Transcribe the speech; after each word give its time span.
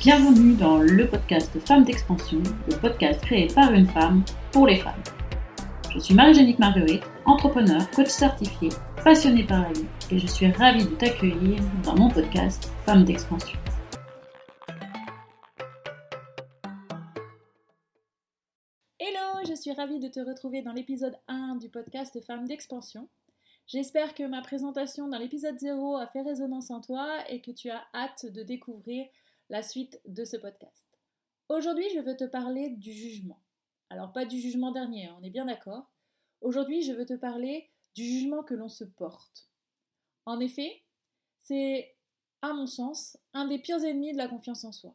Bienvenue 0.00 0.54
dans 0.54 0.78
le 0.78 1.06
podcast 1.06 1.58
Femmes 1.66 1.84
d'expansion, 1.84 2.42
le 2.70 2.76
podcast 2.76 3.22
créé 3.22 3.46
par 3.46 3.72
une 3.72 3.86
femme 3.86 4.22
pour 4.52 4.66
les 4.66 4.76
femmes. 4.76 5.02
Je 5.94 5.98
suis 5.98 6.14
Marie-Génique 6.14 6.58
Marguerite, 6.58 7.04
entrepreneur, 7.24 7.90
coach 7.92 8.08
certifié, 8.08 8.68
passionnée 9.02 9.44
par 9.44 9.62
la 9.62 9.68
et 10.10 10.18
je 10.18 10.26
suis 10.26 10.52
ravie 10.52 10.84
de 10.84 10.90
t'accueillir 10.90 11.58
dans 11.84 11.96
mon 11.96 12.10
podcast 12.10 12.70
Femmes 12.84 13.04
d'expansion. 13.04 13.58
Suis 19.68 19.76
ravie 19.76 19.98
de 19.98 20.08
te 20.08 20.20
retrouver 20.20 20.62
dans 20.62 20.72
l'épisode 20.72 21.18
1 21.28 21.56
du 21.56 21.68
podcast 21.68 22.18
Femmes 22.22 22.48
d'expansion. 22.48 23.06
J'espère 23.66 24.14
que 24.14 24.22
ma 24.22 24.40
présentation 24.40 25.08
dans 25.08 25.18
l'épisode 25.18 25.58
0 25.58 25.96
a 25.96 26.06
fait 26.06 26.22
résonance 26.22 26.70
en 26.70 26.80
toi 26.80 27.18
et 27.28 27.42
que 27.42 27.50
tu 27.50 27.68
as 27.68 27.84
hâte 27.92 28.24
de 28.24 28.42
découvrir 28.42 29.06
la 29.50 29.62
suite 29.62 30.00
de 30.06 30.24
ce 30.24 30.38
podcast. 30.38 30.88
Aujourd'hui, 31.50 31.84
je 31.94 32.00
veux 32.00 32.16
te 32.16 32.24
parler 32.24 32.70
du 32.70 32.94
jugement. 32.94 33.42
Alors 33.90 34.10
pas 34.10 34.24
du 34.24 34.40
jugement 34.40 34.72
dernier, 34.72 35.08
hein, 35.08 35.16
on 35.20 35.22
est 35.22 35.28
bien 35.28 35.44
d'accord. 35.44 35.90
Aujourd'hui, 36.40 36.80
je 36.80 36.94
veux 36.94 37.04
te 37.04 37.16
parler 37.16 37.68
du 37.94 38.04
jugement 38.04 38.42
que 38.42 38.54
l'on 38.54 38.70
se 38.70 38.84
porte. 38.84 39.50
En 40.24 40.40
effet, 40.40 40.82
c'est, 41.40 41.94
à 42.40 42.54
mon 42.54 42.66
sens, 42.66 43.18
un 43.34 43.46
des 43.46 43.58
pires 43.58 43.84
ennemis 43.84 44.14
de 44.14 44.18
la 44.18 44.28
confiance 44.28 44.64
en 44.64 44.72
soi. 44.72 44.94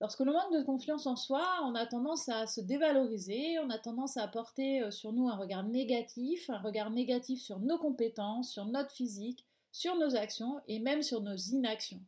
Lorsque 0.00 0.20
l'on 0.20 0.32
manque 0.32 0.54
de 0.54 0.62
confiance 0.62 1.06
en 1.06 1.14
soi, 1.14 1.46
on 1.64 1.74
a 1.74 1.84
tendance 1.84 2.30
à 2.30 2.46
se 2.46 2.62
dévaloriser, 2.62 3.58
on 3.58 3.68
a 3.68 3.78
tendance 3.78 4.16
à 4.16 4.26
porter 4.28 4.82
euh, 4.82 4.90
sur 4.90 5.12
nous 5.12 5.28
un 5.28 5.36
regard 5.36 5.62
négatif, 5.62 6.48
un 6.48 6.58
regard 6.58 6.90
négatif 6.90 7.42
sur 7.42 7.60
nos 7.60 7.76
compétences, 7.76 8.50
sur 8.50 8.64
notre 8.64 8.92
physique, 8.92 9.44
sur 9.72 9.96
nos 9.96 10.16
actions 10.16 10.58
et 10.68 10.78
même 10.78 11.02
sur 11.02 11.20
nos 11.20 11.36
inactions. 11.36 12.00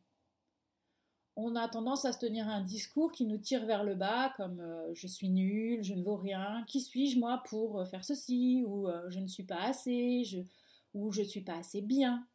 On 1.37 1.55
a 1.55 1.69
tendance 1.69 2.07
à 2.07 2.13
se 2.13 2.19
tenir 2.19 2.49
un 2.49 2.63
discours 2.63 3.13
qui 3.13 3.27
nous 3.27 3.39
tire 3.39 3.67
vers 3.67 3.85
le 3.85 3.95
bas, 3.95 4.33
comme 4.39 4.61
euh, 4.61 4.95
je 4.95 5.07
suis 5.07 5.29
nul, 5.29 5.85
je 5.85 5.93
ne 5.93 6.03
vaux 6.03 6.17
rien, 6.17 6.65
qui 6.67 6.81
suis-je 6.81 7.19
moi 7.19 7.43
pour 7.47 7.81
euh, 7.81 7.85
faire 7.85 8.07
ceci, 8.07 8.65
ou 8.67 8.89
je 9.09 9.19
ne 9.19 9.27
suis 9.27 9.45
pas 9.45 9.61
assez, 9.61 10.47
ou 10.95 11.13
je 11.13 11.21
ne 11.21 11.27
suis 11.27 11.43
pas 11.43 11.57
assez 11.57 11.83
bien. 11.83 12.27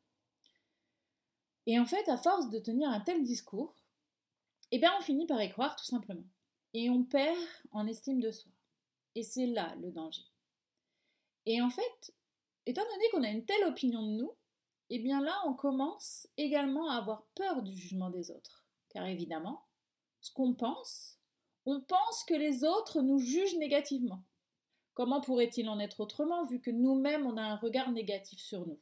Et 1.65 1.79
en 1.79 1.85
fait, 1.85 2.07
à 2.09 2.17
force 2.17 2.49
de 2.49 2.59
tenir 2.59 2.89
un 2.89 2.99
tel 2.99 3.23
discours, 3.23 3.75
eh 4.71 4.79
bien 4.79 4.91
on 4.97 5.01
finit 5.01 5.25
par 5.25 5.41
y 5.41 5.49
croire 5.49 5.75
tout 5.75 5.85
simplement. 5.85 6.25
Et 6.73 6.89
on 6.89 7.03
perd 7.03 7.37
en 7.71 7.87
estime 7.87 8.19
de 8.19 8.31
soi. 8.31 8.51
Et 9.15 9.23
c'est 9.23 9.47
là 9.47 9.75
le 9.81 9.91
danger. 9.91 10.23
Et 11.45 11.61
en 11.61 11.69
fait, 11.69 12.13
étant 12.65 12.83
donné 12.83 13.09
qu'on 13.11 13.23
a 13.23 13.29
une 13.29 13.45
telle 13.45 13.63
opinion 13.65 14.01
de 14.03 14.11
nous, 14.11 14.31
eh 14.89 14.99
bien 14.99 15.21
là 15.21 15.35
on 15.45 15.53
commence 15.53 16.27
également 16.37 16.89
à 16.89 16.97
avoir 16.97 17.23
peur 17.35 17.61
du 17.63 17.75
jugement 17.75 18.09
des 18.09 18.31
autres. 18.31 18.65
Car 18.89 19.05
évidemment, 19.05 19.63
ce 20.21 20.31
qu'on 20.31 20.53
pense, 20.53 21.17
on 21.65 21.81
pense 21.81 22.23
que 22.25 22.33
les 22.33 22.63
autres 22.63 23.01
nous 23.01 23.19
jugent 23.19 23.57
négativement. 23.57 24.23
Comment 24.93 25.21
pourrait-il 25.21 25.69
en 25.69 25.79
être 25.79 25.99
autrement 25.99 26.45
vu 26.45 26.59
que 26.59 26.71
nous-mêmes 26.71 27.25
on 27.25 27.37
a 27.37 27.43
un 27.43 27.55
regard 27.57 27.91
négatif 27.91 28.39
sur 28.39 28.65
nous? 28.65 28.79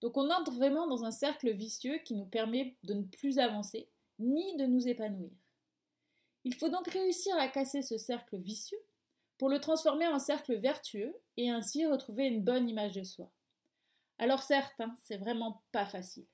Donc 0.00 0.16
on 0.16 0.30
entre 0.30 0.52
vraiment 0.52 0.86
dans 0.86 1.04
un 1.04 1.10
cercle 1.10 1.50
vicieux 1.50 1.98
qui 2.04 2.14
nous 2.14 2.26
permet 2.26 2.76
de 2.82 2.94
ne 2.94 3.04
plus 3.04 3.38
avancer 3.38 3.88
ni 4.18 4.56
de 4.56 4.66
nous 4.66 4.86
épanouir. 4.86 5.30
Il 6.44 6.54
faut 6.54 6.68
donc 6.68 6.88
réussir 6.88 7.36
à 7.38 7.48
casser 7.48 7.82
ce 7.82 7.96
cercle 7.96 8.36
vicieux 8.36 8.82
pour 9.38 9.48
le 9.48 9.60
transformer 9.60 10.06
en 10.06 10.18
cercle 10.18 10.54
vertueux 10.54 11.14
et 11.36 11.50
ainsi 11.50 11.86
retrouver 11.86 12.26
une 12.26 12.42
bonne 12.42 12.68
image 12.68 12.92
de 12.92 13.02
soi. 13.02 13.30
Alors 14.18 14.42
certes, 14.42 14.80
hein, 14.80 14.94
c'est 15.02 15.16
vraiment 15.16 15.62
pas 15.72 15.86
facile. 15.86 16.26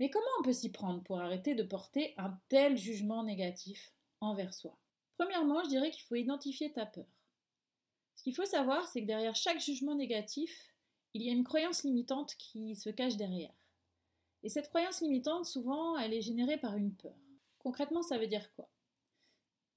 Mais 0.00 0.10
comment 0.10 0.24
on 0.40 0.42
peut 0.42 0.52
s'y 0.52 0.70
prendre 0.70 1.02
pour 1.02 1.20
arrêter 1.20 1.54
de 1.54 1.62
porter 1.62 2.14
un 2.16 2.38
tel 2.48 2.76
jugement 2.76 3.22
négatif 3.22 3.94
envers 4.20 4.54
soi? 4.54 4.76
Premièrement, 5.14 5.62
je 5.62 5.68
dirais 5.68 5.90
qu'il 5.90 6.02
faut 6.02 6.16
identifier 6.16 6.72
ta 6.72 6.86
peur. 6.86 7.06
Ce 8.16 8.22
qu'il 8.22 8.34
faut 8.34 8.46
savoir, 8.46 8.88
c'est 8.88 9.02
que 9.02 9.06
derrière 9.06 9.34
chaque 9.34 9.60
jugement 9.60 9.94
négatif, 9.94 10.74
il 11.12 11.22
y 11.22 11.28
a 11.28 11.32
une 11.32 11.44
croyance 11.44 11.84
limitante 11.84 12.34
qui 12.36 12.74
se 12.74 12.90
cache 12.90 13.16
derrière. 13.16 13.54
Et 14.44 14.50
cette 14.50 14.68
croyance 14.68 15.00
limitante, 15.00 15.46
souvent, 15.46 15.98
elle 15.98 16.12
est 16.12 16.20
générée 16.20 16.58
par 16.58 16.76
une 16.76 16.92
peur. 16.92 17.16
Concrètement, 17.58 18.02
ça 18.02 18.18
veut 18.18 18.26
dire 18.26 18.52
quoi? 18.54 18.68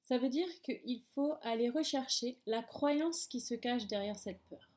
Ça 0.03 0.17
veut 0.17 0.29
dire 0.29 0.47
qu'il 0.61 1.01
faut 1.16 1.35
aller 1.41 1.69
rechercher 1.69 2.38
la 2.45 2.61
croyance 2.61 3.28
qui 3.28 3.39
se 3.39 3.55
cache 3.55 3.88
derrière 3.88 4.17
cette 4.17 4.41
peur. 4.50 4.69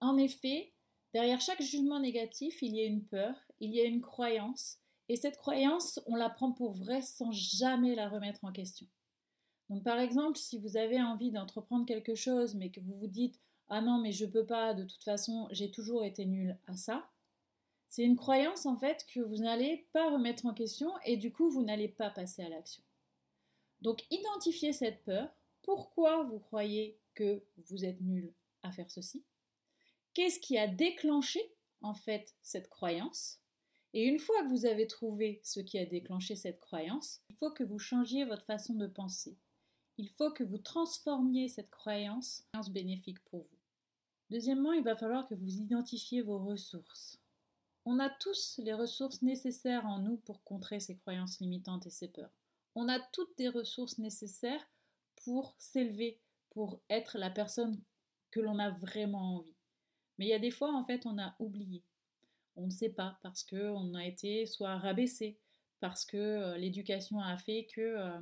En 0.00 0.16
effet, 0.16 0.72
derrière 1.12 1.40
chaque 1.40 1.60
jugement 1.60 1.98
négatif, 1.98 2.62
il 2.62 2.76
y 2.76 2.80
a 2.80 2.86
une 2.86 3.04
peur, 3.04 3.34
il 3.58 3.74
y 3.74 3.80
a 3.80 3.84
une 3.84 4.00
croyance, 4.00 4.78
et 5.08 5.16
cette 5.16 5.38
croyance, 5.38 6.00
on 6.06 6.14
la 6.14 6.30
prend 6.30 6.52
pour 6.52 6.72
vraie 6.72 7.02
sans 7.02 7.32
jamais 7.32 7.96
la 7.96 8.08
remettre 8.08 8.44
en 8.44 8.52
question. 8.52 8.86
Donc 9.68 9.82
par 9.82 9.98
exemple, 9.98 10.38
si 10.38 10.56
vous 10.56 10.76
avez 10.76 11.02
envie 11.02 11.32
d'entreprendre 11.32 11.84
quelque 11.84 12.14
chose, 12.14 12.54
mais 12.54 12.70
que 12.70 12.80
vous 12.80 12.94
vous 12.94 13.08
dites 13.08 13.40
Ah 13.68 13.80
non, 13.80 13.98
mais 13.98 14.12
je 14.12 14.24
peux 14.24 14.46
pas, 14.46 14.72
de 14.72 14.84
toute 14.84 15.02
façon, 15.02 15.48
j'ai 15.50 15.72
toujours 15.72 16.04
été 16.04 16.26
nul 16.26 16.56
à 16.68 16.76
ça, 16.76 17.08
c'est 17.90 18.04
une 18.04 18.16
croyance 18.16 18.66
en 18.66 18.76
fait 18.76 19.04
que 19.12 19.18
vous 19.18 19.38
n'allez 19.38 19.88
pas 19.92 20.10
remettre 20.10 20.46
en 20.46 20.54
question 20.54 20.92
et 21.04 21.16
du 21.16 21.32
coup 21.32 21.50
vous 21.50 21.64
n'allez 21.64 21.88
pas 21.88 22.08
passer 22.08 22.42
à 22.42 22.48
l'action. 22.48 22.82
Donc 23.82 24.04
identifiez 24.10 24.72
cette 24.72 25.02
peur. 25.02 25.28
Pourquoi 25.62 26.22
vous 26.22 26.38
croyez 26.38 26.98
que 27.14 27.42
vous 27.68 27.84
êtes 27.84 28.00
nul 28.00 28.32
à 28.62 28.70
faire 28.70 28.90
ceci? 28.90 29.24
Qu'est-ce 30.14 30.38
qui 30.38 30.56
a 30.56 30.68
déclenché 30.68 31.40
en 31.82 31.94
fait 31.94 32.36
cette 32.42 32.68
croyance? 32.68 33.40
Et 33.92 34.04
une 34.04 34.20
fois 34.20 34.40
que 34.44 34.48
vous 34.48 34.66
avez 34.66 34.86
trouvé 34.86 35.40
ce 35.42 35.58
qui 35.58 35.76
a 35.76 35.84
déclenché 35.84 36.36
cette 36.36 36.60
croyance, 36.60 37.20
il 37.28 37.36
faut 37.36 37.50
que 37.50 37.64
vous 37.64 37.80
changiez 37.80 38.24
votre 38.24 38.44
façon 38.44 38.74
de 38.74 38.86
penser. 38.86 39.36
Il 39.98 40.08
faut 40.10 40.30
que 40.30 40.44
vous 40.44 40.58
transformiez 40.58 41.48
cette 41.48 41.70
croyance 41.70 42.44
en 42.54 42.60
bénéfique 42.70 43.22
pour 43.24 43.40
vous. 43.40 43.58
Deuxièmement, 44.30 44.72
il 44.72 44.84
va 44.84 44.94
falloir 44.94 45.26
que 45.26 45.34
vous 45.34 45.56
identifiez 45.56 46.22
vos 46.22 46.38
ressources. 46.38 47.19
On 47.84 47.98
a 47.98 48.10
tous 48.10 48.58
les 48.58 48.74
ressources 48.74 49.22
nécessaires 49.22 49.86
en 49.86 49.98
nous 49.98 50.18
pour 50.18 50.42
contrer 50.44 50.80
ces 50.80 50.96
croyances 50.96 51.40
limitantes 51.40 51.86
et 51.86 51.90
ces 51.90 52.08
peurs. 52.08 52.32
On 52.74 52.88
a 52.88 53.00
toutes 53.00 53.38
les 53.38 53.48
ressources 53.48 53.98
nécessaires 53.98 54.66
pour 55.24 55.54
s'élever, 55.58 56.20
pour 56.50 56.80
être 56.90 57.18
la 57.18 57.30
personne 57.30 57.80
que 58.30 58.40
l'on 58.40 58.58
a 58.58 58.70
vraiment 58.70 59.36
envie. 59.36 59.56
Mais 60.18 60.26
il 60.26 60.28
y 60.28 60.34
a 60.34 60.38
des 60.38 60.50
fois, 60.50 60.74
en 60.74 60.84
fait, 60.84 61.06
on 61.06 61.18
a 61.18 61.34
oublié. 61.38 61.82
On 62.56 62.66
ne 62.66 62.70
sait 62.70 62.90
pas 62.90 63.18
parce 63.22 63.42
qu'on 63.42 63.94
a 63.94 64.04
été 64.04 64.46
soit 64.46 64.76
rabaissé, 64.76 65.38
parce 65.80 66.04
que 66.04 66.16
euh, 66.16 66.56
l'éducation 66.58 67.20
a 67.20 67.36
fait 67.36 67.66
que... 67.74 67.80
Euh, 67.80 68.20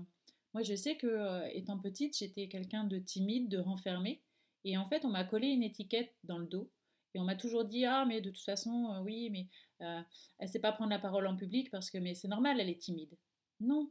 moi, 0.55 0.63
je 0.63 0.75
sais 0.75 0.97
que, 0.97 1.07
euh, 1.07 1.47
étant 1.53 1.79
petite, 1.79 2.17
j'étais 2.17 2.49
quelqu'un 2.49 2.85
de 2.85 2.99
timide, 2.99 3.49
de 3.49 3.59
renfermé. 3.59 4.23
Et 4.65 4.79
en 4.79 4.87
fait, 4.87 5.05
on 5.05 5.11
m'a 5.11 5.25
collé 5.25 5.49
une 5.49 5.63
étiquette 5.63 6.15
dans 6.25 6.39
le 6.39 6.47
dos 6.47 6.71
et 7.15 7.21
on 7.21 7.25
m'a 7.25 7.37
toujours 7.37 7.65
dit 7.65 7.85
ah 7.85 8.05
mais 8.07 8.21
de 8.21 8.31
toute 8.31 8.45
façon 8.45 8.93
euh, 8.93 9.01
oui 9.03 9.31
mais 9.31 9.49
euh, 9.83 10.01
elle 10.39 10.49
sait 10.49 10.61
pas 10.61 10.73
prendre 10.73 10.91
la 10.91 10.99
parole 10.99 11.27
en 11.27 11.37
public 11.37 11.71
parce 11.71 11.91
que 11.91 11.99
mais 11.99 12.15
c'est 12.15 12.29
normal 12.29 12.61
elle 12.61 12.69
est 12.69 12.81
timide. 12.81 13.17
Non. 13.61 13.91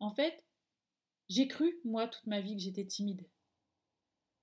En 0.00 0.10
fait, 0.10 0.44
j'ai 1.28 1.48
cru 1.48 1.80
moi 1.84 2.06
toute 2.08 2.26
ma 2.26 2.40
vie 2.40 2.56
que 2.56 2.62
j'étais 2.62 2.84
timide. 2.84 3.26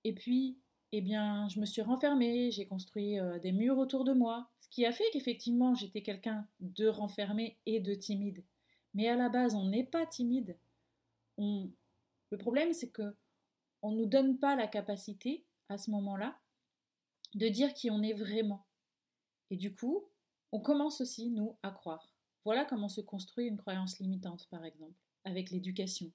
Et 0.04 0.14
puis 0.14 0.60
eh 0.92 1.02
bien 1.02 1.48
je 1.50 1.60
me 1.60 1.66
suis 1.66 1.82
renfermée, 1.82 2.52
j'ai 2.52 2.66
construit 2.66 3.20
euh, 3.20 3.40
des 3.40 3.52
murs 3.52 3.78
autour 3.78 4.04
de 4.04 4.14
moi, 4.14 4.50
ce 4.60 4.70
qui 4.70 4.86
a 4.86 4.92
fait 4.92 5.10
qu'effectivement 5.12 5.76
j'étais 5.76 6.02
quelqu'un 6.02 6.48
de 6.60 6.88
renfermé 6.88 7.58
et 7.66 7.80
de 7.80 7.94
timide. 7.94 8.44
Mais 8.94 9.08
à 9.10 9.16
la 9.16 9.30
base 9.30 9.56
on 9.56 9.66
n'est 9.66 9.86
pas 9.86 10.06
timide. 10.06 10.58
On... 11.38 11.70
Le 12.30 12.38
problème 12.38 12.74
c'est 12.74 12.92
que 12.92 13.16
on 13.82 13.92
nous 13.92 14.06
donne 14.06 14.40
pas 14.40 14.56
la 14.56 14.68
capacité 14.68 15.46
à 15.68 15.78
ce 15.78 15.92
moment-là 15.92 16.40
de 17.36 17.48
dire 17.48 17.74
qui 17.74 17.90
on 17.90 18.02
est 18.02 18.14
vraiment. 18.14 18.66
Et 19.50 19.58
du 19.58 19.74
coup, 19.74 20.06
on 20.52 20.60
commence 20.60 21.02
aussi, 21.02 21.30
nous, 21.30 21.58
à 21.64 21.72
croire. 21.72 22.14
Voilà 22.46 22.66
comment 22.66 22.90
se 22.90 23.02
construit 23.02 23.48
une 23.48 23.58
croyance 23.58 24.00
limitante, 24.00 24.48
par 24.50 24.66
exemple, 24.66 25.00
avec 25.24 25.50
l'éducation. 25.52 26.12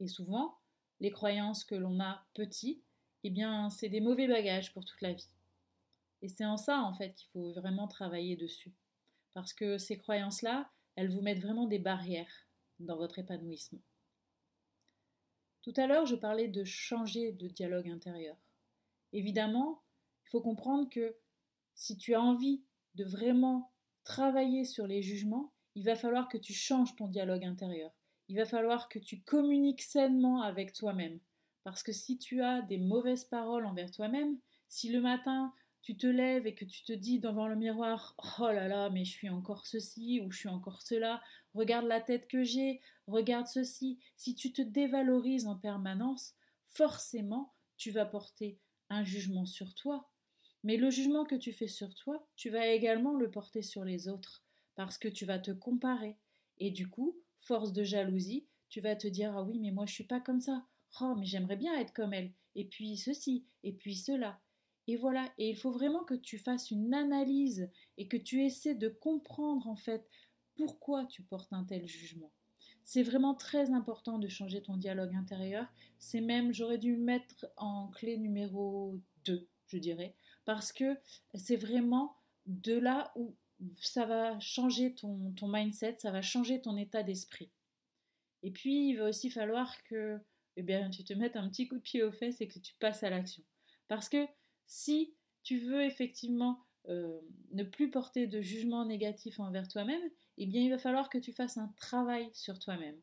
Et 0.00 0.08
souvent, 0.08 0.58
les 1.00 1.10
croyances 1.10 1.64
que 1.64 1.74
l'on 1.74 2.00
a 2.00 2.24
petit, 2.34 2.82
eh 3.24 3.30
bien, 3.30 3.70
c'est 3.70 3.88
des 3.88 4.00
mauvais 4.00 4.28
bagages 4.28 4.72
pour 4.72 4.84
toute 4.84 5.00
la 5.00 5.12
vie. 5.12 5.28
Et 6.22 6.28
c'est 6.28 6.46
en 6.46 6.56
ça, 6.56 6.80
en 6.80 6.94
fait, 6.94 7.14
qu'il 7.14 7.28
faut 7.28 7.52
vraiment 7.52 7.88
travailler 7.88 8.36
dessus. 8.36 8.72
Parce 9.34 9.52
que 9.52 9.78
ces 9.78 9.98
croyances-là, 9.98 10.70
elles 10.96 11.10
vous 11.10 11.20
mettent 11.20 11.42
vraiment 11.42 11.66
des 11.66 11.78
barrières 11.78 12.48
dans 12.80 12.96
votre 12.96 13.18
épanouissement. 13.18 13.82
Tout 15.62 15.74
à 15.76 15.86
l'heure, 15.86 16.06
je 16.06 16.16
parlais 16.16 16.48
de 16.48 16.64
changer 16.64 17.32
de 17.32 17.48
dialogue 17.48 17.88
intérieur. 17.88 18.36
Évidemment, 19.12 19.82
il 20.28 20.30
faut 20.30 20.42
comprendre 20.42 20.90
que 20.90 21.16
si 21.74 21.96
tu 21.96 22.14
as 22.14 22.20
envie 22.20 22.62
de 22.96 23.04
vraiment 23.04 23.72
travailler 24.04 24.66
sur 24.66 24.86
les 24.86 25.00
jugements, 25.00 25.54
il 25.74 25.84
va 25.84 25.96
falloir 25.96 26.28
que 26.28 26.36
tu 26.36 26.52
changes 26.52 26.94
ton 26.96 27.08
dialogue 27.08 27.46
intérieur. 27.46 27.90
Il 28.28 28.36
va 28.36 28.44
falloir 28.44 28.90
que 28.90 28.98
tu 28.98 29.22
communiques 29.22 29.80
sainement 29.80 30.42
avec 30.42 30.74
toi-même. 30.74 31.18
Parce 31.64 31.82
que 31.82 31.92
si 31.92 32.18
tu 32.18 32.42
as 32.42 32.60
des 32.60 32.76
mauvaises 32.76 33.24
paroles 33.24 33.64
envers 33.64 33.90
toi-même, 33.90 34.38
si 34.68 34.90
le 34.90 35.00
matin 35.00 35.54
tu 35.80 35.96
te 35.96 36.06
lèves 36.06 36.46
et 36.46 36.54
que 36.54 36.66
tu 36.66 36.82
te 36.82 36.92
dis 36.92 37.20
devant 37.20 37.48
le 37.48 37.56
miroir 37.56 38.14
Oh 38.38 38.52
là 38.52 38.68
là, 38.68 38.90
mais 38.90 39.06
je 39.06 39.12
suis 39.12 39.30
encore 39.30 39.66
ceci 39.66 40.20
ou 40.20 40.30
je 40.30 40.40
suis 40.40 40.48
encore 40.50 40.82
cela, 40.82 41.22
regarde 41.54 41.86
la 41.86 42.02
tête 42.02 42.28
que 42.28 42.44
j'ai, 42.44 42.82
regarde 43.06 43.46
ceci. 43.46 43.98
Si 44.16 44.34
tu 44.34 44.52
te 44.52 44.60
dévalorises 44.60 45.46
en 45.46 45.56
permanence, 45.56 46.34
forcément, 46.66 47.54
tu 47.78 47.92
vas 47.92 48.04
porter 48.04 48.58
un 48.90 49.04
jugement 49.04 49.46
sur 49.46 49.74
toi. 49.74 50.10
Mais 50.64 50.76
le 50.76 50.90
jugement 50.90 51.24
que 51.24 51.36
tu 51.36 51.52
fais 51.52 51.68
sur 51.68 51.94
toi, 51.94 52.26
tu 52.36 52.50
vas 52.50 52.66
également 52.66 53.14
le 53.14 53.30
porter 53.30 53.62
sur 53.62 53.84
les 53.84 54.08
autres, 54.08 54.42
parce 54.74 54.98
que 54.98 55.08
tu 55.08 55.24
vas 55.24 55.38
te 55.38 55.50
comparer. 55.50 56.16
Et 56.58 56.70
du 56.70 56.88
coup, 56.88 57.16
force 57.40 57.72
de 57.72 57.84
jalousie, 57.84 58.46
tu 58.68 58.80
vas 58.80 58.96
te 58.96 59.08
dire 59.08 59.36
Ah 59.36 59.42
oui, 59.42 59.58
mais 59.58 59.70
moi 59.70 59.86
je 59.86 59.94
suis 59.94 60.04
pas 60.04 60.20
comme 60.20 60.40
ça. 60.40 60.66
Oh, 61.00 61.14
mais 61.16 61.26
j'aimerais 61.26 61.56
bien 61.56 61.78
être 61.78 61.92
comme 61.92 62.12
elle. 62.12 62.32
Et 62.54 62.64
puis 62.64 62.96
ceci, 62.96 63.44
et 63.62 63.72
puis 63.72 63.94
cela. 63.94 64.40
Et 64.88 64.96
voilà, 64.96 65.30
et 65.36 65.50
il 65.50 65.56
faut 65.56 65.70
vraiment 65.70 66.02
que 66.02 66.14
tu 66.14 66.38
fasses 66.38 66.70
une 66.70 66.94
analyse 66.94 67.70
et 67.98 68.08
que 68.08 68.16
tu 68.16 68.42
essaies 68.44 68.74
de 68.74 68.88
comprendre 68.88 69.68
en 69.68 69.76
fait 69.76 70.08
pourquoi 70.56 71.04
tu 71.04 71.22
portes 71.22 71.52
un 71.52 71.64
tel 71.64 71.86
jugement. 71.86 72.32
C'est 72.84 73.02
vraiment 73.02 73.34
très 73.34 73.70
important 73.72 74.18
de 74.18 74.28
changer 74.28 74.62
ton 74.62 74.78
dialogue 74.78 75.14
intérieur. 75.14 75.66
C'est 75.98 76.22
même, 76.22 76.54
j'aurais 76.54 76.78
dû 76.78 76.96
mettre 76.96 77.46
en 77.58 77.88
clé 77.88 78.16
numéro 78.16 78.98
2, 79.26 79.46
je 79.66 79.76
dirais, 79.76 80.14
parce 80.48 80.72
que 80.72 80.96
c'est 81.34 81.56
vraiment 81.56 82.16
de 82.46 82.72
là 82.72 83.12
où 83.16 83.36
ça 83.82 84.06
va 84.06 84.40
changer 84.40 84.94
ton, 84.94 85.34
mindset, 85.42 85.96
ça 85.98 86.10
va 86.10 86.22
changer 86.22 86.62
ton 86.62 86.78
état 86.78 87.02
d'esprit. 87.02 87.50
Et 88.42 88.50
puis, 88.50 88.88
il 88.88 88.94
va 88.94 89.10
aussi 89.10 89.28
falloir 89.28 89.76
que 89.82 90.18
eh 90.56 90.62
bien, 90.62 90.88
tu 90.88 91.04
te 91.04 91.12
mettes 91.12 91.36
un 91.36 91.50
petit 91.50 91.68
coup 91.68 91.74
de 91.74 91.82
pied 91.82 92.02
aux 92.02 92.10
fesses 92.10 92.40
et 92.40 92.48
que 92.48 92.58
tu 92.60 92.72
passes 92.80 93.02
à 93.02 93.10
l'action. 93.10 93.42
Parce 93.88 94.08
que 94.08 94.26
si 94.64 95.12
tu 95.42 95.58
veux 95.58 95.82
effectivement 95.82 96.64
euh, 96.88 97.20
ne 97.52 97.62
plus 97.62 97.90
porter 97.90 98.26
de 98.26 98.40
jugement 98.40 98.86
négatif 98.86 99.40
envers 99.40 99.68
toi-même, 99.68 100.10
eh 100.38 100.46
bien 100.46 100.62
il 100.62 100.70
va 100.70 100.78
falloir 100.78 101.10
que 101.10 101.18
tu 101.18 101.34
fasses 101.34 101.58
un 101.58 101.68
travail 101.76 102.30
sur 102.32 102.58
toi-même. 102.58 102.98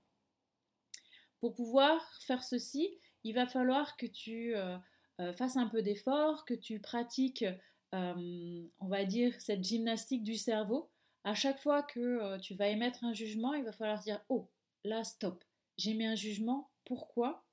Pour 1.40 1.54
pouvoir 1.54 2.02
faire 2.22 2.44
ceci, 2.44 2.90
il 3.24 3.36
va 3.36 3.46
falloir 3.46 3.98
que 3.98 4.08
tu 4.08 4.56
euh, 4.56 4.80
euh, 5.20 5.34
fasses 5.34 5.58
un 5.58 5.68
peu 5.68 5.82
d'effort, 5.82 6.46
que 6.46 6.54
tu 6.54 6.80
pratiques, 6.80 7.46
on 7.94 8.88
va 8.88 9.06
dire, 9.06 9.34
cette 9.40 9.64
gymnastique 9.64 10.24
du 10.24 10.36
cerveau. 10.36 10.90
À 11.24 11.34
chaque 11.34 11.60
fois 11.60 11.82
que 11.82 12.38
tu 12.40 12.54
vas 12.54 12.68
émettre 12.68 13.06
un 13.06 13.14
jugement, 13.14 13.54
il 13.54 13.64
va 13.64 13.72
falloir 13.72 14.02
dire 14.02 14.20
Oh, 14.28 14.50
là, 14.84 15.06
stop, 15.06 15.46
j'ai 15.78 15.94
mis 15.94 16.06
un 16.06 16.16
jugement, 16.16 16.70
pourquoi? 16.84 17.46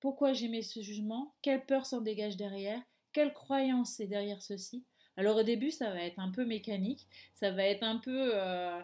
Pourquoi 0.00 0.32
j'ai 0.32 0.48
mis 0.48 0.62
ce 0.62 0.80
jugement? 0.80 1.34
Quelle 1.42 1.66
peur 1.66 1.86
s'en 1.86 2.00
dégage 2.00 2.36
derrière? 2.36 2.80
Quelle 3.12 3.34
croyance 3.34 4.00
est 4.00 4.06
derrière 4.06 4.42
ceci? 4.42 4.84
Alors 5.16 5.36
au 5.36 5.42
début, 5.42 5.70
ça 5.70 5.90
va 5.90 6.02
être 6.02 6.18
un 6.18 6.30
peu 6.30 6.44
mécanique, 6.44 7.06
ça 7.34 7.50
va 7.50 7.64
être 7.64 7.82
un 7.82 7.98
peu 7.98 8.30
euh, 8.34 8.80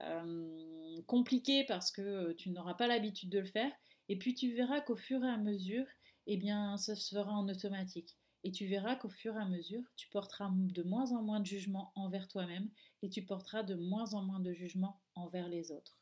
euh, 0.00 1.02
compliqué 1.06 1.64
parce 1.64 1.90
que 1.90 2.32
tu 2.32 2.50
n'auras 2.50 2.74
pas 2.74 2.86
l'habitude 2.86 3.28
de 3.28 3.40
le 3.40 3.44
faire. 3.44 3.70
Et 4.08 4.16
puis 4.16 4.34
tu 4.34 4.52
verras 4.54 4.80
qu'au 4.80 4.96
fur 4.96 5.22
et 5.24 5.28
à 5.28 5.36
mesure, 5.36 5.86
eh 6.26 6.36
bien, 6.36 6.76
ça 6.76 6.96
se 6.96 7.14
fera 7.14 7.32
en 7.32 7.48
automatique. 7.48 8.16
Et 8.44 8.52
tu 8.52 8.66
verras 8.66 8.96
qu'au 8.96 9.08
fur 9.08 9.34
et 9.36 9.40
à 9.40 9.46
mesure, 9.46 9.82
tu 9.96 10.08
porteras 10.08 10.50
de 10.52 10.82
moins 10.82 11.12
en 11.12 11.22
moins 11.22 11.40
de 11.40 11.46
jugement 11.46 11.92
envers 11.94 12.28
toi-même 12.28 12.68
et 13.02 13.08
tu 13.08 13.24
porteras 13.24 13.62
de 13.62 13.74
moins 13.74 14.12
en 14.12 14.22
moins 14.22 14.40
de 14.40 14.52
jugement 14.52 15.00
envers 15.14 15.48
les 15.48 15.72
autres. 15.72 15.98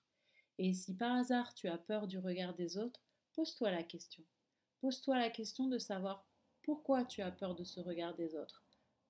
Et 0.58 0.74
si 0.74 0.96
par 0.96 1.12
hasard 1.12 1.54
tu 1.54 1.68
as 1.68 1.78
peur 1.78 2.08
du 2.08 2.18
regard 2.18 2.54
des 2.54 2.78
autres, 2.78 3.00
pose-toi 3.34 3.70
la 3.70 3.84
question. 3.84 4.24
Pose-toi 4.80 5.18
la 5.18 5.30
question 5.30 5.68
de 5.68 5.78
savoir 5.78 6.26
pourquoi 6.62 7.04
tu 7.04 7.22
as 7.22 7.30
peur 7.30 7.54
de 7.54 7.64
ce 7.64 7.80
regard 7.80 8.14
des 8.14 8.34
autres 8.34 8.64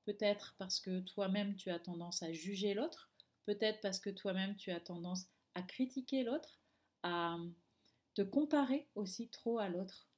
Peut-être 0.04 0.54
parce 0.58 0.80
que 0.80 1.00
toi-même 1.00 1.56
tu 1.56 1.70
as 1.70 1.78
tendance 1.78 2.22
à 2.22 2.32
juger 2.32 2.74
l'autre, 2.74 3.10
peut-être 3.44 3.80
parce 3.80 3.98
que 3.98 4.10
toi-même 4.10 4.56
tu 4.56 4.70
as 4.70 4.80
tendance 4.80 5.26
à 5.54 5.62
critiquer 5.62 6.24
l'autre, 6.24 6.60
à 7.02 7.38
te 8.14 8.22
comparer 8.22 8.88
aussi 8.94 9.28
trop 9.28 9.58
à 9.58 9.68
l'autre. 9.68 10.08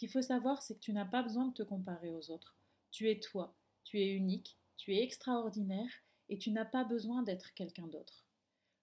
Qu'il 0.00 0.08
faut 0.08 0.22
savoir, 0.22 0.62
c'est 0.62 0.76
que 0.76 0.80
tu 0.80 0.94
n'as 0.94 1.04
pas 1.04 1.22
besoin 1.22 1.48
de 1.48 1.52
te 1.52 1.62
comparer 1.62 2.10
aux 2.10 2.30
autres. 2.30 2.56
Tu 2.90 3.10
es 3.10 3.20
toi, 3.20 3.54
tu 3.84 4.00
es 4.00 4.08
unique, 4.08 4.56
tu 4.78 4.94
es 4.94 5.02
extraordinaire 5.02 5.90
et 6.30 6.38
tu 6.38 6.52
n'as 6.52 6.64
pas 6.64 6.84
besoin 6.84 7.22
d'être 7.22 7.52
quelqu'un 7.52 7.86
d'autre. 7.86 8.24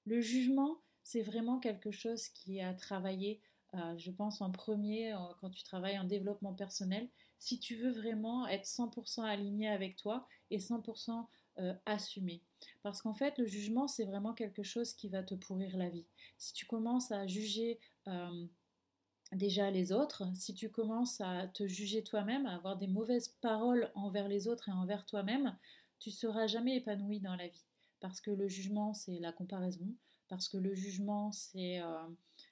Le 0.06 0.22
jugement, 0.22 0.78
c'est 1.02 1.24
vraiment 1.24 1.58
quelque 1.58 1.90
chose 1.90 2.28
qui 2.28 2.60
est 2.60 2.64
à 2.64 2.76
travailler, 2.76 3.42
euh, 3.74 3.98
je 3.98 4.12
pense, 4.12 4.42
en 4.42 4.52
premier 4.52 5.12
euh, 5.12 5.18
quand 5.42 5.50
tu 5.50 5.64
travailles 5.64 5.98
en 5.98 6.04
développement 6.04 6.54
personnel, 6.54 7.10
si 7.40 7.58
tu 7.58 7.76
veux 7.78 7.94
vraiment 7.94 8.48
être 8.48 8.68
100% 8.68 9.24
aligné 9.24 9.70
avec 9.70 9.96
toi 9.96 10.28
et 10.52 10.60
100% 10.60 11.26
euh, 11.58 11.74
assumé. 11.88 12.44
Parce 12.84 13.02
qu'en 13.02 13.16
fait, 13.16 13.40
le 13.40 13.48
jugement, 13.48 13.88
c'est 13.88 14.06
vraiment 14.06 14.36
quelque 14.36 14.62
chose 14.62 14.94
qui 14.94 15.10
va 15.10 15.24
te 15.24 15.34
pourrir 15.34 15.78
la 15.78 15.90
vie. 15.90 16.06
Si 16.38 16.54
tu 16.54 16.68
commences 16.68 17.12
à 17.12 17.26
juger 17.26 17.80
déjà 19.34 19.72
les 19.72 19.92
autres, 19.92 20.24
si 20.36 20.54
tu 20.54 20.70
commences 20.70 21.22
à 21.22 21.48
te 21.48 21.68
juger 21.68 22.04
toi-même, 22.04 22.46
à 22.46 22.56
avoir 22.56 22.78
des 22.78 22.88
mauvaises 22.88 23.30
paroles 23.42 23.92
envers 23.96 24.28
les 24.28 24.48
autres 24.48 24.70
et 24.70 24.74
envers 24.74 25.06
toi-même, 25.06 25.58
tu 26.00 26.12
seras 26.12 26.48
jamais 26.48 26.78
épanoui 26.78 27.20
dans 27.20 27.36
la 27.36 27.48
vie. 27.48 27.66
Parce 28.00 28.22
que 28.22 28.32
le 28.32 28.48
jugement, 28.48 28.94
c'est 28.94 29.20
la 29.20 29.32
comparaison, 29.32 29.88
parce 30.28 30.48
que 30.48 30.58
le 30.58 30.74
jugement, 30.76 31.32
c'est 31.32 31.82
euh, 31.82 32.08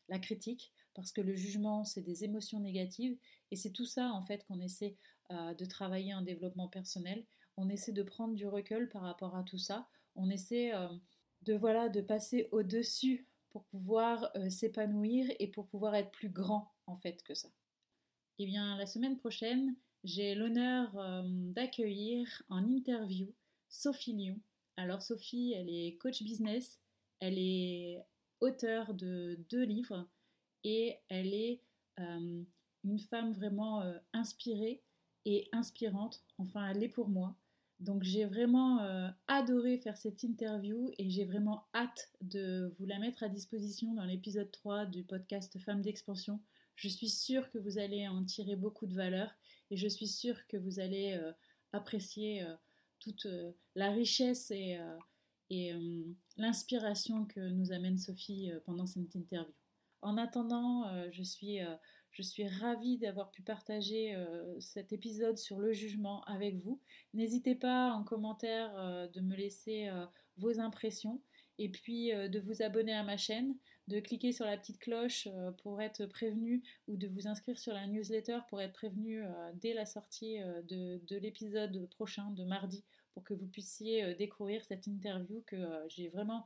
la 0.10 0.20
critique, 0.20 0.74
parce 0.94 1.12
que 1.12 1.22
le 1.22 1.36
jugement, 1.36 1.84
c'est 1.84 2.02
des 2.02 2.24
émotions 2.24 2.60
négatives, 2.60 3.18
et 3.52 3.56
c'est 3.56 3.72
tout 3.72 3.86
ça 3.86 4.12
en 4.12 4.22
fait 4.22 4.44
qu'on 4.46 4.60
essaie 4.60 4.96
euh, 5.32 5.54
de 5.54 5.66
travailler 5.66 6.14
en 6.14 6.22
développement 6.22 6.68
personnel. 6.68 7.26
On 7.58 7.70
essaie 7.70 7.92
de 7.92 8.04
prendre 8.04 8.34
du 8.34 8.48
recul 8.48 8.90
par 8.90 9.04
rapport 9.04 9.36
à 9.36 9.44
tout 9.44 9.58
ça. 9.58 9.88
On 10.16 10.30
essaie 10.30 10.74
euh, 10.74 10.88
de 11.44 11.54
voilà 11.54 11.90
de 11.90 12.02
passer 12.02 12.50
au-dessus 12.52 13.28
pouvoir 13.64 14.30
euh, 14.36 14.50
s'épanouir 14.50 15.28
et 15.40 15.48
pour 15.48 15.68
pouvoir 15.68 15.96
être 15.96 16.12
plus 16.12 16.30
grand 16.30 16.74
en 16.88 16.96
fait 16.96 17.24
que 17.24 17.34
ça. 17.34 17.50
Eh 18.38 18.46
bien, 18.46 18.78
la 18.78 18.86
semaine 18.86 19.18
prochaine, 19.18 19.76
j'ai 20.04 20.36
l'honneur 20.36 20.92
d'accueillir 21.24 22.44
en 22.50 22.68
interview 22.68 23.34
Sophie 23.70 24.14
Lyon. 24.14 24.40
Alors 24.78 25.02
Sophie, 25.02 25.54
elle 25.54 25.70
est 25.70 25.98
coach 25.98 26.22
business, 26.22 26.80
elle 27.20 27.40
est 27.40 28.06
auteure 28.42 28.94
de 28.94 29.40
deux 29.50 29.64
livres 29.64 30.08
et 30.64 30.98
elle 31.10 31.34
est 31.34 31.62
euh, 32.00 32.44
une 32.84 33.00
femme 33.00 33.34
vraiment 33.34 33.82
euh, 33.82 33.98
inspirée 34.14 34.82
et 35.26 35.48
inspirante. 35.52 36.24
Enfin, 36.38 36.70
elle 36.70 36.84
est 36.84 36.90
pour 36.90 37.10
moi. 37.10 37.36
Donc 37.86 38.02
j'ai 38.02 38.26
vraiment 38.26 38.82
euh, 38.82 39.08
adoré 39.28 39.78
faire 39.78 39.96
cette 39.96 40.24
interview 40.24 40.90
et 40.98 41.12
j'ai 41.12 41.24
vraiment 41.24 41.68
hâte 41.76 42.10
de 42.22 42.74
vous 42.80 42.86
la 42.88 42.98
mettre 42.98 43.22
à 43.22 43.30
disposition 43.30 43.94
dans 43.94 44.06
l'épisode 44.06 44.50
3 44.50 44.88
du 44.88 45.04
podcast 45.04 45.60
Femmes 45.60 45.84
d'expansion. 45.84 46.40
Je 46.76 46.90
suis 46.90 47.10
sûre 47.10 47.48
que 47.52 47.60
vous 47.60 47.78
allez 47.78 48.08
en 48.08 48.26
tirer 48.26 48.56
beaucoup 48.56 48.88
de 48.88 48.96
valeur 48.96 49.30
et 49.70 49.78
je 49.78 49.88
suis 49.88 50.08
sûre 50.08 50.48
que 50.48 50.58
vous 50.58 50.80
allez 50.80 51.16
apprécier 51.74 52.44
toute 53.00 53.28
la 53.76 53.92
richesse 53.92 54.52
et, 54.52 54.80
l'inspiration 56.38 57.26
que 57.26 57.40
nous 57.40 57.72
amène 57.72 58.00
Sophie 58.00 58.50
pendant 58.66 58.88
cette 58.88 59.14
interview. 59.14 59.54
En 60.06 60.18
attendant, 60.18 60.88
euh, 60.88 61.08
je, 61.12 61.24
suis, 61.24 61.62
euh, 61.62 61.76
je 62.16 62.22
suis 62.22 62.48
ravie 62.48 62.98
d'avoir 62.98 63.30
pu 63.30 63.42
partager 63.42 64.16
euh, 64.16 64.58
cet 64.60 64.94
épisode 64.94 65.38
sur 65.38 65.60
le 65.60 65.74
jugement 65.74 66.24
avec 66.24 66.56
vous. 66.56 66.80
N'hésitez 67.14 67.56
pas 67.56 67.92
en 67.92 68.04
commentaire 68.04 69.10
de 69.14 69.22
me 69.22 69.36
laisser 69.36 69.90
vos 70.38 70.60
impressions 70.60 71.22
et 71.58 71.70
puis 71.70 72.12
de 72.12 72.40
vous 72.40 72.62
abonner 72.62 72.94
à 72.94 73.04
ma 73.04 73.18
chaîne, 73.18 73.56
de 73.88 74.00
cliquer 74.00 74.32
sur 74.32 74.46
la 74.46 74.58
petite 74.58 74.80
cloche 74.80 75.28
pour 75.62 75.82
être 75.82 76.06
prévenu 76.06 76.64
ou 76.88 76.98
de 76.98 77.08
vous 77.08 77.28
inscrire 77.28 77.58
sur 77.58 77.74
la 77.74 77.88
newsletter 77.88 78.40
pour 78.50 78.62
être 78.62 78.74
prévenu 78.74 79.24
dès 79.56 79.74
la 79.74 79.86
sortie 79.86 80.40
de, 80.68 81.02
de 81.06 81.18
l'épisode 81.18 81.88
prochain 81.92 82.32
de 82.32 82.44
mardi 82.44 82.84
pour 83.14 83.24
que 83.24 83.34
vous 83.34 83.48
puissiez 83.48 84.16
découvrir 84.16 84.64
cette 84.66 84.88
interview 84.88 85.44
que 85.48 85.58
j'ai 85.88 86.10
vraiment 86.10 86.46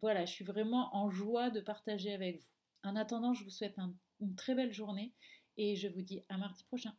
voilà, 0.00 0.26
je 0.26 0.32
suis 0.32 0.44
vraiment 0.44 0.94
en 0.94 1.10
joie 1.10 1.50
de 1.50 1.60
partager 1.60 2.12
avec 2.12 2.36
vous. 2.36 2.48
En 2.82 2.96
attendant, 2.96 3.32
je 3.32 3.42
vous 3.44 3.50
souhaite 3.50 3.78
une 4.24 4.34
très 4.34 4.54
belle 4.54 4.72
journée 4.72 5.14
et 5.56 5.76
je 5.76 5.88
vous 5.88 6.02
dis 6.02 6.22
à 6.28 6.38
mardi 6.38 6.64
prochain. 6.64 6.92